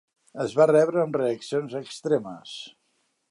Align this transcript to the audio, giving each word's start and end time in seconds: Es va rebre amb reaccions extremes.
Es 0.45 0.55
va 0.59 0.65
rebre 0.69 1.03
amb 1.03 1.19
reaccions 1.21 1.77
extremes. 1.81 2.57